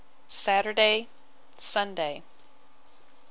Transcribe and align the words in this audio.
Saturday, 0.27 1.09
Sunday. 1.59 2.23